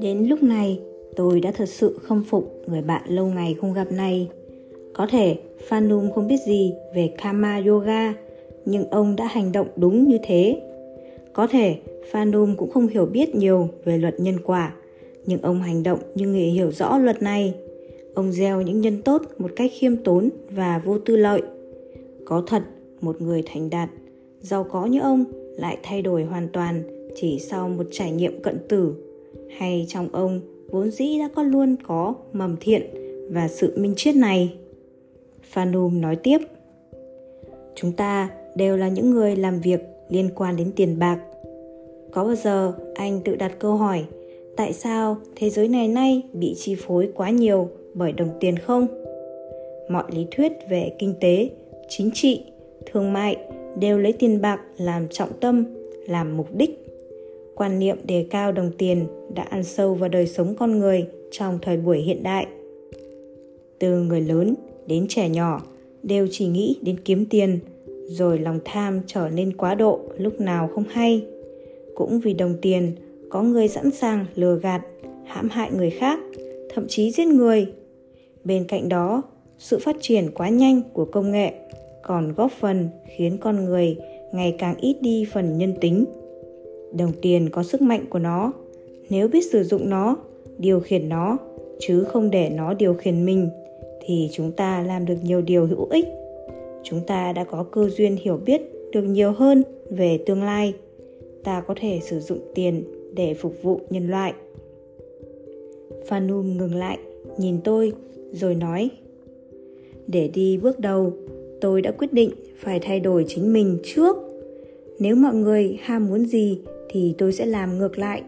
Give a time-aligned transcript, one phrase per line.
[0.00, 0.80] Đến lúc này,
[1.16, 4.28] tôi đã thật sự khâm phục người bạn lâu ngày không gặp này.
[4.92, 5.36] Có thể
[5.68, 8.14] Phanum không biết gì về Kama Yoga,
[8.64, 10.60] nhưng ông đã hành động đúng như thế.
[11.32, 11.76] Có thể
[12.10, 14.74] Phanum cũng không hiểu biết nhiều về luật nhân quả,
[15.26, 17.54] nhưng ông hành động như người hiểu rõ luật này.
[18.14, 21.42] Ông gieo những nhân tốt một cách khiêm tốn và vô tư lợi.
[22.24, 22.62] Có thật,
[23.00, 23.90] một người thành đạt,
[24.42, 25.24] giàu có như ông
[25.56, 26.82] lại thay đổi hoàn toàn
[27.16, 28.94] chỉ sau một trải nghiệm cận tử.
[29.58, 32.82] Hay trong ông, vốn dĩ đã có luôn có mầm thiện
[33.30, 34.54] và sự minh triết này.
[35.42, 36.38] Phanum nói tiếp,
[37.74, 41.18] chúng ta đều là những người làm việc liên quan đến tiền bạc.
[42.12, 44.04] Có bao giờ anh tự đặt câu hỏi,
[44.56, 48.86] tại sao thế giới này nay bị chi phối quá nhiều bởi đồng tiền không?
[49.88, 51.50] Mọi lý thuyết về kinh tế,
[51.88, 52.44] chính trị,
[52.86, 53.36] thương mại
[53.76, 55.64] đều lấy tiền bạc làm trọng tâm,
[56.06, 56.78] làm mục đích.
[57.54, 61.58] Quan niệm đề cao đồng tiền đã ăn sâu vào đời sống con người trong
[61.62, 62.46] thời buổi hiện đại.
[63.78, 64.54] Từ người lớn
[64.86, 65.62] đến trẻ nhỏ
[66.02, 67.58] đều chỉ nghĩ đến kiếm tiền,
[68.06, 71.24] rồi lòng tham trở nên quá độ lúc nào không hay.
[71.94, 72.92] Cũng vì đồng tiền
[73.30, 74.82] có người sẵn sàng lừa gạt,
[75.26, 76.20] hãm hại người khác,
[76.74, 77.66] thậm chí giết người.
[78.44, 79.22] Bên cạnh đó,
[79.58, 81.52] sự phát triển quá nhanh của công nghệ
[82.12, 83.96] còn góp phần khiến con người
[84.32, 86.04] ngày càng ít đi phần nhân tính.
[86.92, 88.52] Đồng tiền có sức mạnh của nó.
[89.10, 90.16] Nếu biết sử dụng nó,
[90.58, 91.38] điều khiển nó,
[91.80, 93.48] chứ không để nó điều khiển mình,
[94.00, 96.04] thì chúng ta làm được nhiều điều hữu ích.
[96.82, 100.74] Chúng ta đã có cơ duyên hiểu biết được nhiều hơn về tương lai.
[101.44, 104.32] Ta có thể sử dụng tiền để phục vụ nhân loại.
[106.06, 106.98] Phanum ngừng lại,
[107.38, 107.92] nhìn tôi,
[108.32, 108.90] rồi nói,
[110.06, 111.12] để đi bước đầu
[111.62, 114.16] tôi đã quyết định phải thay đổi chính mình trước.
[114.98, 118.22] Nếu mọi người ham muốn gì thì tôi sẽ làm ngược lại,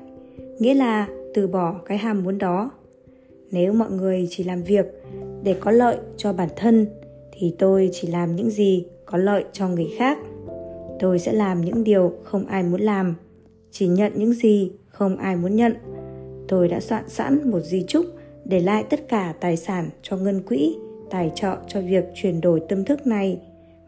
[0.59, 2.71] nghĩa là từ bỏ cái ham muốn đó.
[3.51, 4.87] Nếu mọi người chỉ làm việc
[5.43, 6.87] để có lợi cho bản thân
[7.33, 10.19] thì tôi chỉ làm những gì có lợi cho người khác.
[11.01, 13.15] Tôi sẽ làm những điều không ai muốn làm,
[13.71, 15.75] chỉ nhận những gì không ai muốn nhận.
[16.49, 18.07] Tôi đã soạn sẵn một di chúc
[18.45, 20.77] để lại tất cả tài sản cho ngân quỹ
[21.15, 23.39] tài trợ cho việc chuyển đổi tâm thức này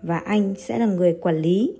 [0.03, 1.73] và anh sẽ là người quản lý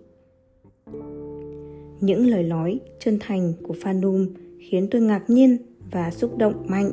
[2.01, 4.29] những lời nói chân thành của Phanum
[4.71, 5.57] khiến tôi ngạc nhiên
[5.91, 6.91] và xúc động mạnh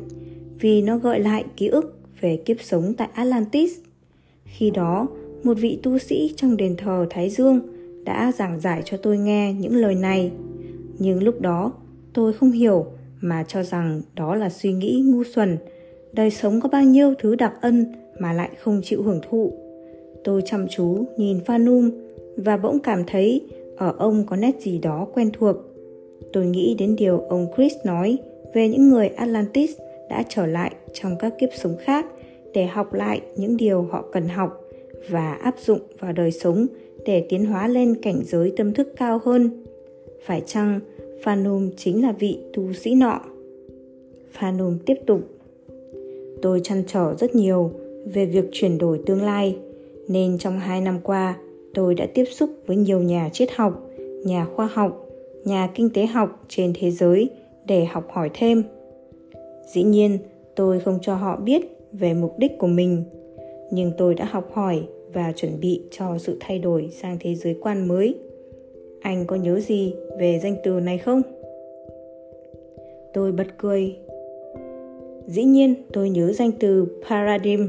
[0.60, 3.72] vì nó gợi lại ký ức về kiếp sống tại Atlantis.
[4.46, 5.08] Khi đó,
[5.44, 7.60] một vị tu sĩ trong đền thờ Thái Dương
[8.06, 10.32] đã giảng giải cho tôi nghe những lời này.
[11.00, 11.74] Nhưng lúc đó,
[12.14, 12.86] tôi không hiểu
[13.22, 15.58] mà cho rằng đó là suy nghĩ ngu xuẩn.
[16.14, 19.54] Đời sống có bao nhiêu thứ đặc ân mà lại không chịu hưởng thụ.
[20.24, 21.92] Tôi chăm chú nhìn Phanum
[22.38, 23.42] và bỗng cảm thấy
[23.78, 25.56] ở ông có nét gì đó quen thuộc.
[26.34, 28.18] Tôi nghĩ đến điều ông Chris nói
[28.54, 29.72] về những người Atlantis
[30.10, 32.06] đã trở lại trong các kiếp sống khác
[32.54, 34.62] để học lại những điều họ cần học
[35.10, 36.68] và áp dụng vào đời sống
[37.06, 39.64] để tiến hóa lên cảnh giới tâm thức cao hơn.
[40.26, 40.80] Phải chăng
[41.24, 43.22] Phanum chính là vị tu sĩ nọ?
[44.32, 45.22] Phanum tiếp tục.
[46.42, 47.72] Tôi chăn trở rất nhiều
[48.06, 49.58] về việc chuyển đổi tương lai,
[50.08, 51.38] nên trong hai năm qua
[51.74, 53.90] tôi đã tiếp xúc với nhiều nhà triết học,
[54.26, 55.10] nhà khoa học,
[55.46, 57.30] nhà kinh tế học trên thế giới
[57.66, 58.64] để học hỏi thêm.
[59.74, 60.18] Dĩ nhiên,
[60.56, 63.04] tôi không cho họ biết về mục đích của mình,
[63.72, 64.84] nhưng tôi đã học hỏi
[65.14, 68.16] và chuẩn bị cho sự thay đổi sang thế giới quan mới.
[69.02, 71.22] Anh có nhớ gì về danh từ này không?
[73.14, 73.96] Tôi bật cười.
[75.28, 77.68] Dĩ nhiên, tôi nhớ danh từ paradigm,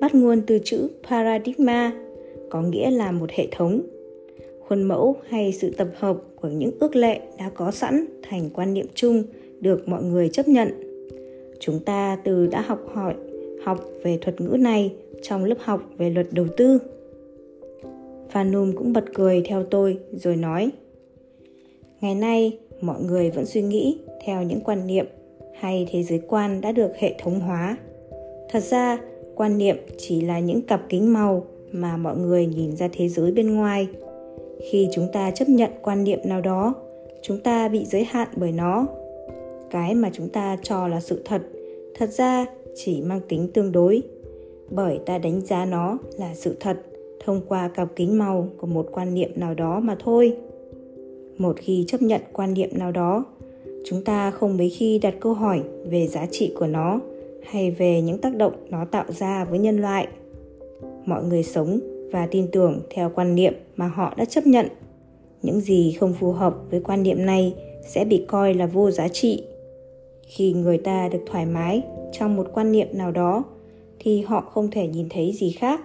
[0.00, 1.92] bắt nguồn từ chữ paradigma
[2.50, 3.82] có nghĩa là một hệ thống.
[4.60, 8.74] Khuôn mẫu hay sự tập hợp của những ước lệ đã có sẵn thành quan
[8.74, 9.22] niệm chung
[9.60, 10.68] được mọi người chấp nhận.
[11.60, 13.14] Chúng ta từ đã học hỏi
[13.64, 14.92] học về thuật ngữ này
[15.22, 16.78] trong lớp học về luật đầu tư.
[18.30, 20.70] Phanum cũng bật cười theo tôi rồi nói
[22.00, 25.06] Ngày nay, mọi người vẫn suy nghĩ theo những quan niệm
[25.54, 27.76] hay thế giới quan đã được hệ thống hóa.
[28.48, 28.98] Thật ra,
[29.38, 33.32] quan niệm chỉ là những cặp kính màu mà mọi người nhìn ra thế giới
[33.32, 33.88] bên ngoài.
[34.70, 36.74] Khi chúng ta chấp nhận quan niệm nào đó,
[37.22, 38.86] chúng ta bị giới hạn bởi nó.
[39.70, 41.42] Cái mà chúng ta cho là sự thật
[41.94, 44.02] thật ra chỉ mang tính tương đối,
[44.70, 46.76] bởi ta đánh giá nó là sự thật
[47.24, 50.36] thông qua cặp kính màu của một quan niệm nào đó mà thôi.
[51.38, 53.24] Một khi chấp nhận quan niệm nào đó,
[53.84, 57.00] chúng ta không mấy khi đặt câu hỏi về giá trị của nó
[57.42, 60.08] hay về những tác động nó tạo ra với nhân loại.
[61.04, 61.80] Mọi người sống
[62.12, 64.66] và tin tưởng theo quan niệm mà họ đã chấp nhận.
[65.42, 67.54] Những gì không phù hợp với quan niệm này
[67.86, 69.42] sẽ bị coi là vô giá trị.
[70.26, 71.82] Khi người ta được thoải mái
[72.12, 73.44] trong một quan niệm nào đó,
[73.98, 75.80] thì họ không thể nhìn thấy gì khác.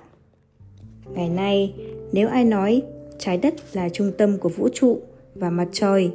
[1.14, 1.74] Ngày nay,
[2.12, 2.82] nếu ai nói
[3.18, 5.00] trái đất là trung tâm của vũ trụ
[5.36, 6.12] và mặt trời,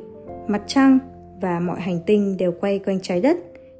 [0.48, 0.98] mặt trăng
[1.40, 3.36] và mọi hành tinh đều quay quanh trái đất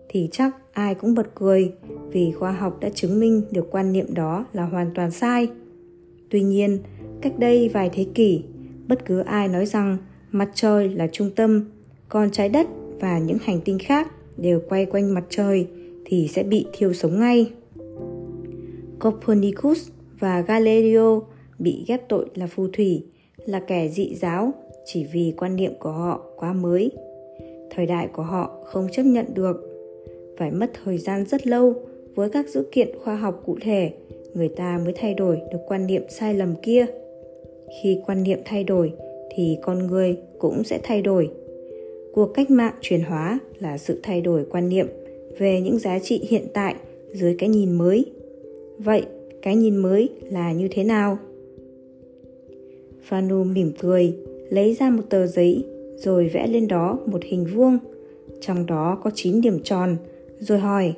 [0.09, 1.73] thì chắc ai cũng bật cười
[2.11, 5.49] vì khoa học đã chứng minh được quan niệm đó là hoàn toàn sai.
[6.31, 6.79] Tuy nhiên,
[7.21, 8.43] cách đây vài thế kỷ,
[8.89, 9.97] bất cứ ai nói rằng
[10.31, 11.65] mặt trời là trung tâm,
[12.09, 12.67] còn trái đất
[13.01, 15.67] và những hành tinh khác đều quay quanh mặt trời
[16.05, 17.53] thì sẽ bị thiêu sống ngay.
[19.01, 19.89] Copernicus
[20.19, 21.23] và galileo
[21.59, 23.05] bị ghép tội là phù thủy,
[23.37, 24.53] là kẻ dị giáo
[24.85, 26.91] chỉ vì quan niệm của họ quá mới.
[27.71, 29.68] Thời đại của họ không chấp nhận được
[30.39, 31.75] phải mất thời gian rất lâu
[32.15, 33.93] với các dữ kiện khoa học cụ thể
[34.35, 36.87] người ta mới thay đổi được quan niệm sai lầm kia.
[37.83, 38.93] Khi quan niệm thay đổi
[39.37, 41.31] thì con người cũng sẽ thay đổi.
[42.13, 44.87] Cuộc cách mạng chuyển hóa là sự thay đổi quan niệm
[45.39, 46.75] về những giá trị hiện tại
[47.13, 48.05] dưới cái nhìn mới.
[48.79, 49.03] Vậy
[49.43, 51.19] cái nhìn mới là như thế nào?
[53.03, 54.17] Phanu mỉm cười,
[54.51, 55.65] lấy ra một tờ giấy
[55.97, 57.79] rồi vẽ lên đó một hình vuông.
[58.41, 59.97] Trong đó có 9 điểm tròn,
[60.41, 60.95] rồi hỏi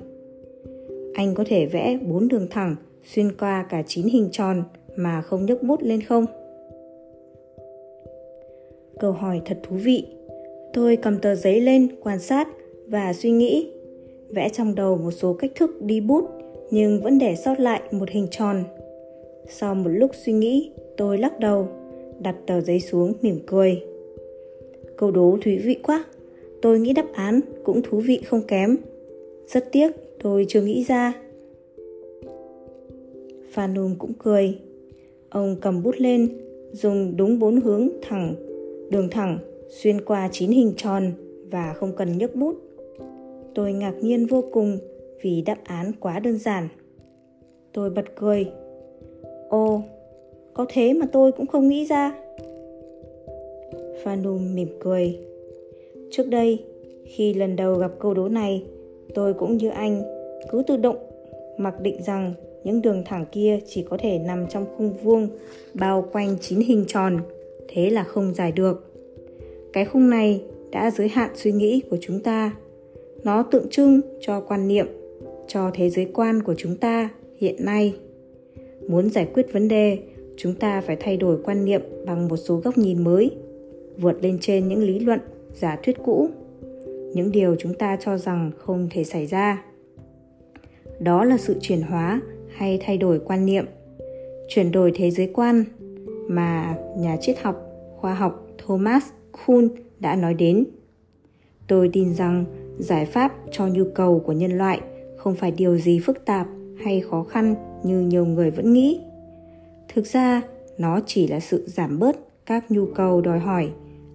[1.15, 4.63] Anh có thể vẽ bốn đường thẳng xuyên qua cả chín hình tròn
[4.97, 6.27] mà không nhấc bút lên không?
[8.99, 10.07] Câu hỏi thật thú vị.
[10.73, 12.49] Tôi cầm tờ giấy lên quan sát
[12.87, 13.73] và suy nghĩ.
[14.31, 16.25] Vẽ trong đầu một số cách thức đi bút
[16.71, 18.65] nhưng vẫn để sót lại một hình tròn.
[19.49, 21.69] Sau một lúc suy nghĩ, tôi lắc đầu
[22.21, 23.83] đặt tờ giấy xuống mỉm cười.
[24.97, 26.05] Câu đố thú vị quá,
[26.63, 28.77] tôi nghĩ đáp án cũng thú vị không kém.
[29.53, 29.91] Rất tiếc
[30.23, 31.13] tôi chưa nghĩ ra.
[33.51, 34.59] Phanum cũng cười.
[35.31, 36.29] Ông cầm bút lên,
[36.73, 38.35] dùng đúng bốn hướng thẳng,
[38.91, 39.39] đường thẳng
[39.69, 41.13] xuyên qua chín hình tròn
[41.51, 42.57] và không cần nhấc bút.
[43.55, 44.79] Tôi ngạc nhiên vô cùng
[45.23, 46.69] vì đáp án quá đơn giản.
[47.73, 48.47] Tôi bật cười.
[49.49, 49.83] Ô,
[50.55, 52.19] có thế mà tôi cũng không nghĩ ra
[54.05, 55.19] Phanum mỉm cười
[56.11, 56.65] Trước đây,
[57.05, 58.65] khi lần đầu gặp câu đố này,
[59.15, 60.03] tôi cũng như anh,
[60.51, 60.97] cứ tự động
[61.59, 62.35] mặc định rằng
[62.65, 65.29] những đường thẳng kia chỉ có thể nằm trong khung vuông
[65.75, 67.19] bao quanh chín hình tròn,
[67.69, 68.93] thế là không giải được.
[69.73, 72.57] Cái khung này đã giới hạn suy nghĩ của chúng ta.
[73.25, 74.87] Nó tượng trưng cho quan niệm,
[75.49, 77.95] cho thế giới quan của chúng ta hiện nay.
[78.89, 79.99] Muốn giải quyết vấn đề,
[80.37, 83.31] chúng ta phải thay đổi quan niệm bằng một số góc nhìn mới
[83.97, 85.21] vượt lên trên những lý luận
[85.55, 86.29] giả thuyết cũ
[87.15, 89.65] những điều chúng ta cho rằng không thể xảy ra.
[91.01, 92.21] Đó là sự chuyển hóa
[92.57, 93.67] hay thay đổi quan niệm.
[94.49, 95.65] Chuyển đổi thế giới quan
[96.29, 97.67] mà nhà triết học,
[97.97, 99.69] khoa học thomas kuhn
[100.01, 100.65] đã nói đến.
[101.67, 102.45] Tôi tin rằng
[102.79, 104.81] giải pháp cho nhu cầu của nhân loại
[105.17, 106.47] không phải điều gì phức tạp
[106.85, 107.55] hay khó khăn
[107.85, 109.01] như nhiều người vẫn nghĩ.
[109.95, 110.43] Thực ra,
[110.79, 112.17] nó chỉ là sự giảm bớt
[112.47, 113.71] các nhu cầu đòi hỏi,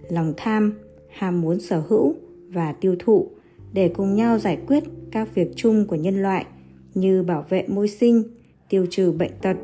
[0.08, 0.78] lòng tham,
[1.08, 2.14] ham muốn sở hữu
[2.48, 3.28] và tiêu thụ
[3.72, 6.46] để cùng nhau giải quyết các việc chung của nhân loại
[6.94, 8.22] như bảo vệ môi sinh,
[8.68, 9.56] tiêu trừ bệnh tật.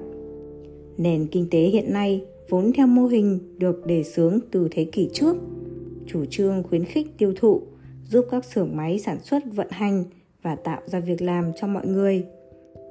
[0.97, 5.11] Nền kinh tế hiện nay vốn theo mô hình được đề xướng từ thế kỷ
[5.13, 5.37] trước,
[6.07, 7.63] chủ trương khuyến khích tiêu thụ,
[8.05, 10.05] giúp các xưởng máy sản xuất, vận hành
[10.43, 12.25] và tạo ra việc làm cho mọi người.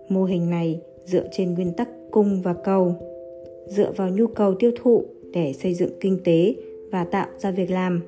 [0.09, 2.95] Mô hình này dựa trên nguyên tắc cung và cầu.
[3.67, 6.55] Dựa vào nhu cầu tiêu thụ để xây dựng kinh tế
[6.91, 8.01] và tạo ra việc làm.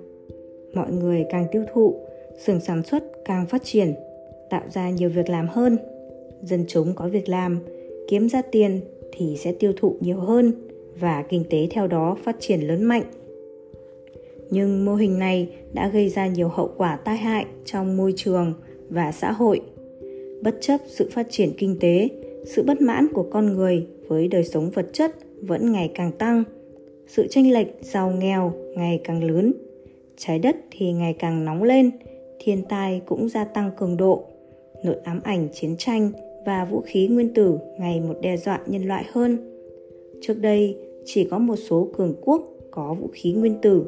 [0.74, 1.96] Mọi người càng tiêu thụ,
[2.38, 3.94] xưởng sản xuất càng phát triển,
[4.50, 5.78] tạo ra nhiều việc làm hơn.
[6.42, 7.60] Dân chúng có việc làm,
[8.08, 10.54] kiếm ra tiền thì sẽ tiêu thụ nhiều hơn
[11.00, 13.04] và kinh tế theo đó phát triển lớn mạnh.
[14.50, 18.54] Nhưng mô hình này đã gây ra nhiều hậu quả tai hại trong môi trường
[18.90, 19.62] và xã hội.
[20.42, 22.10] Bất chấp sự phát triển kinh tế,
[22.46, 26.44] sự bất mãn của con người với đời sống vật chất vẫn ngày càng tăng
[27.08, 29.54] sự chênh lệch giàu nghèo ngày càng lớn
[30.26, 31.92] trái đất thì ngày càng nóng lên,
[32.40, 34.24] thiên tai cũng gia tăng cường độ.
[34.84, 36.12] Nỗi ám ảnh chiến tranh
[36.46, 39.38] và vũ khí nguyên tử ngày một đe dọa nhân loại hơn.
[40.22, 43.86] Trước đây, chỉ có một số cường quốc có vũ khí nguyên tử,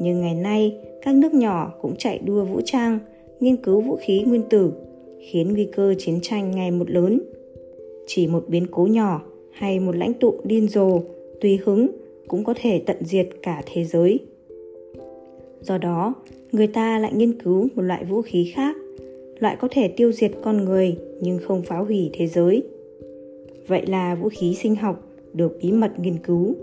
[0.00, 2.98] nhưng ngày nay, các nước nhỏ cũng chạy đua vũ trang,
[3.40, 4.72] nghiên cứu vũ khí nguyên tử,
[5.20, 7.20] khiến nguy cơ chiến tranh ngày một lớn.
[8.06, 11.00] Chỉ một biến cố nhỏ hay một lãnh tụ điên rồ,
[11.40, 11.88] tùy hứng
[12.28, 14.20] cũng có thể tận diệt cả thế giới
[15.62, 16.14] do đó,
[16.52, 18.76] người ta lại nghiên cứu một loại vũ khí khác,
[19.38, 22.62] loại có thể tiêu diệt con người nhưng không phá hủy thế giới.
[23.66, 26.54] Vậy là vũ khí sinh học được bí mật nghiên cứu.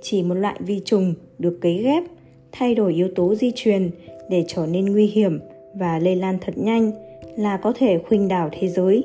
[0.00, 2.04] Chỉ một loại vi trùng được cấy ghép,
[2.52, 3.90] thay đổi yếu tố di truyền
[4.30, 5.38] để trở nên nguy hiểm
[5.74, 6.92] và lây lan thật nhanh
[7.36, 9.04] là có thể khuynh đảo thế giới.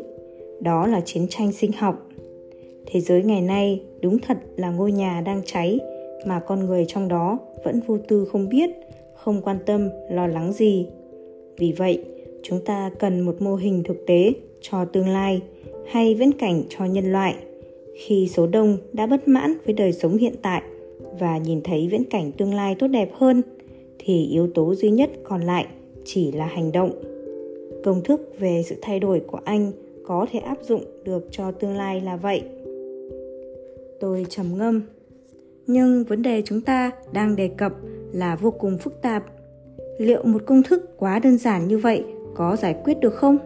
[0.62, 2.10] Đó là chiến tranh sinh học.
[2.86, 5.80] Thế giới ngày nay đúng thật là ngôi nhà đang cháy
[6.26, 8.70] mà con người trong đó vẫn vô tư không biết,
[9.16, 10.88] không quan tâm, lo lắng gì.
[11.58, 12.04] Vì vậy,
[12.44, 15.42] chúng ta cần một mô hình thực tế cho tương lai
[15.86, 17.36] hay viễn cảnh cho nhân loại.
[17.96, 20.62] Khi số đông đã bất mãn với đời sống hiện tại
[21.20, 23.42] và nhìn thấy viễn cảnh tương lai tốt đẹp hơn,
[24.00, 25.66] thì yếu tố duy nhất còn lại
[26.06, 26.92] chỉ là hành động.
[27.84, 29.72] Công thức về sự thay đổi của anh
[30.06, 32.42] có thể áp dụng được cho tương lai là vậy.
[34.00, 34.82] Tôi trầm ngâm
[35.68, 37.74] nhưng vấn đề chúng ta đang đề cập
[38.12, 39.24] là vô cùng phức tạp.
[40.00, 42.04] Liệu một công thức quá đơn giản như vậy
[42.36, 43.38] có giải quyết được không?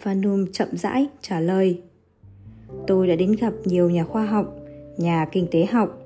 [0.00, 1.80] Phanum chậm rãi trả lời,
[2.86, 4.56] tôi đã đến gặp nhiều nhà khoa học,
[4.96, 6.02] nhà kinh tế học,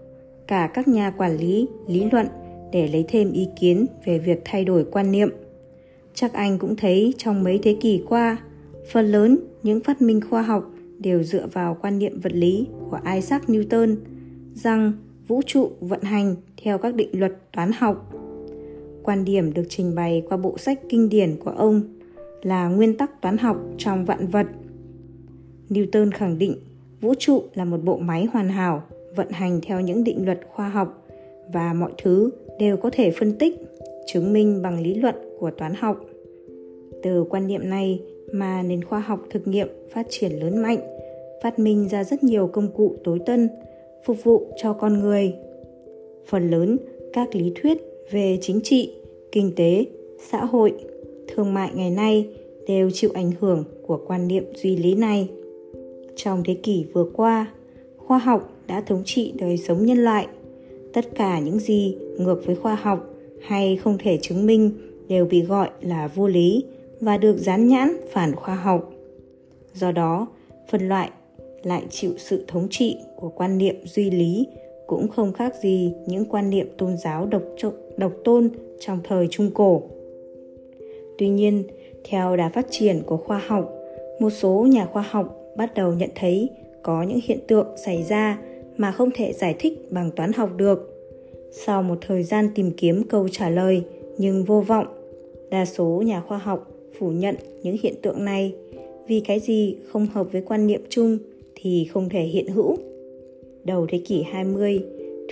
[0.46, 2.26] cả các nhà quản lý lý luận
[2.72, 5.28] để lấy thêm ý kiến về việc thay đổi quan niệm.
[6.14, 8.37] Chắc anh cũng thấy trong mấy thế kỷ qua,
[8.92, 12.99] phần lớn những phát minh khoa học đều dựa vào quan niệm vật lý của
[13.14, 13.96] isaac newton
[14.54, 14.92] rằng
[15.28, 18.14] vũ trụ vận hành theo các định luật toán học.
[19.02, 21.82] Quan điểm được trình bày qua bộ sách kinh điển của ông
[22.42, 24.47] là nguyên tắc toán học trong vạn vật.
[25.68, 26.56] Newton khẳng định
[27.00, 28.82] vũ trụ là một bộ máy hoàn hảo,
[29.16, 31.06] vận hành theo những định luật khoa học
[31.52, 33.54] và mọi thứ đều có thể phân tích,
[34.06, 36.00] chứng minh bằng lý luận của toán học.
[37.02, 38.00] Từ quan niệm này
[38.32, 40.80] mà nền khoa học thực nghiệm phát triển lớn mạnh,
[41.42, 43.49] phát minh ra rất nhiều công cụ tối tân
[44.04, 45.35] phục vụ cho con người.
[46.26, 46.78] Phần lớn
[47.12, 47.78] các lý thuyết
[48.11, 48.92] về chính trị,
[49.32, 49.87] kinh tế,
[50.30, 50.73] xã hội,
[51.28, 52.28] thương mại ngày nay
[52.66, 55.28] đều chịu ảnh hưởng của quan niệm duy lý này.
[56.16, 57.47] Trong thế kỷ vừa qua,
[57.97, 60.26] khoa học đã thống trị đời sống nhân loại.
[60.92, 63.06] Tất cả những gì ngược với khoa học
[63.42, 64.71] hay không thể chứng minh
[65.09, 66.64] đều bị gọi là vô lý
[67.00, 68.92] và được dán nhãn phản khoa học.
[69.75, 70.26] Do đó,
[70.71, 71.11] phân loại
[71.62, 74.47] lại chịu sự thống trị của quan niệm duy lý,
[74.87, 77.42] cũng không khác gì những quan niệm tôn giáo độc
[77.97, 78.49] độc tôn
[78.81, 79.83] trong thời trung cổ.
[81.19, 81.62] Tuy nhiên,
[82.04, 83.73] theo đà phát triển của khoa học,
[84.21, 86.50] một số nhà khoa học bắt đầu nhận thấy
[86.83, 88.38] có những hiện tượng xảy ra
[88.76, 90.88] mà không thể giải thích bằng toán học được.
[91.52, 93.83] Sau một thời gian tìm kiếm câu trả lời
[94.19, 94.87] nhưng vô vọng,
[95.50, 98.54] đa số nhà khoa học phủ nhận những hiện tượng này
[99.07, 101.19] vì cái gì không hợp với quan niệm chung
[101.62, 102.76] thì không thể hiện hữu.
[103.64, 104.81] Đầu thế kỷ 20,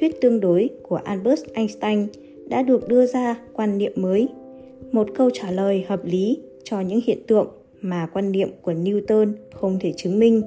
[0.01, 2.07] thuyết tương đối của Albert Einstein
[2.49, 4.29] đã được đưa ra quan niệm mới,
[4.93, 7.49] một câu trả lời hợp lý cho những hiện tượng
[7.81, 10.43] mà quan niệm của Newton không thể chứng minh.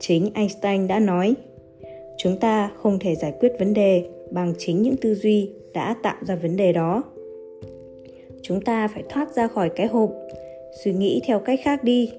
[0.00, 1.34] Chính Einstein đã nói,
[2.18, 6.16] chúng ta không thể giải quyết vấn đề bằng chính những tư duy đã tạo
[6.26, 7.02] ra vấn đề đó.
[8.42, 10.10] Chúng ta phải thoát ra khỏi cái hộp,
[10.84, 12.10] suy nghĩ theo cách khác đi,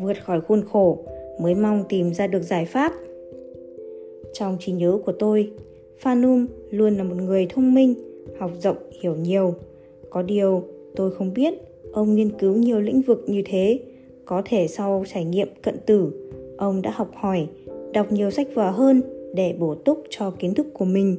[0.00, 1.04] vượt khỏi khuôn khổ
[1.42, 2.92] mới mong tìm ra được giải pháp.
[4.32, 5.50] Trong trí nhớ của tôi,
[5.98, 7.94] Phanum luôn là một người thông minh,
[8.38, 9.54] học rộng, hiểu nhiều.
[10.10, 10.64] Có điều,
[10.96, 11.54] tôi không biết
[11.92, 13.78] ông nghiên cứu nhiều lĩnh vực như thế.
[14.24, 16.12] Có thể sau trải nghiệm cận tử,
[16.56, 17.46] ông đã học hỏi,
[17.92, 19.02] đọc nhiều sách vở hơn
[19.34, 21.16] để bổ túc cho kiến thức của mình.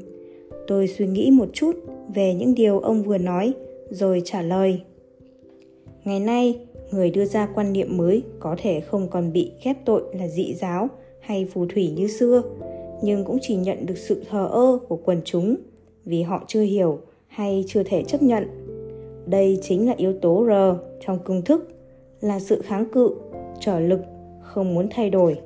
[0.68, 1.76] Tôi suy nghĩ một chút
[2.16, 3.54] về những điều ông vừa nói,
[3.90, 4.82] rồi trả lời.
[6.06, 6.60] Ngày nay,
[6.92, 10.54] người đưa ra quan niệm mới có thể không còn bị ghép tội là dị
[10.54, 12.44] giáo hay phù thủy như xưa,
[13.04, 15.56] nhưng cũng chỉ nhận được sự thờ ơ của quần chúng
[16.06, 18.48] vì họ chưa hiểu hay chưa thể chấp nhận.
[19.26, 20.52] Đây chính là yếu tố r
[21.06, 21.68] trong công thức,
[22.22, 23.16] là sự kháng cự,
[23.60, 24.02] trở lực,
[24.42, 25.40] không muốn thay đổi.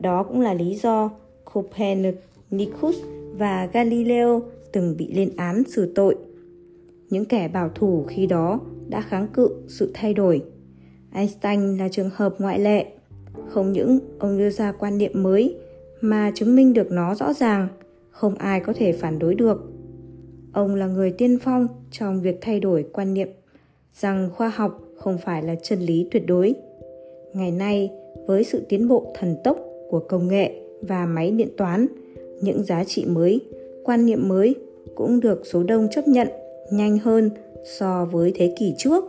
[0.00, 1.10] Đó cũng là lý do
[1.52, 2.96] copernicus
[3.32, 6.16] và galileo từng bị lên án xử tội.
[7.10, 10.42] Những kẻ bảo thủ khi đó đã kháng cự sự thay đổi.
[11.12, 12.86] Einstein là trường hợp ngoại lệ.
[13.48, 15.56] Không những ông đưa ra quan niệm mới
[16.00, 17.68] mà chứng minh được nó rõ ràng,
[18.10, 19.72] không ai có thể phản đối được.
[20.52, 23.28] Ông là người tiên phong trong việc thay đổi quan niệm
[23.94, 26.54] rằng khoa học không phải là chân lý tuyệt đối.
[27.34, 27.90] Ngày nay,
[28.26, 29.58] với sự tiến bộ thần tốc
[29.90, 31.86] của công nghệ và máy điện toán,
[32.40, 33.40] những giá trị mới,
[33.84, 34.54] quan niệm mới
[34.94, 36.28] cũng được số đông chấp nhận
[36.72, 37.30] nhanh hơn
[37.78, 39.04] so với thế kỷ trước.